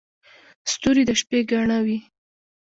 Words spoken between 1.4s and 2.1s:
ګاڼه وي.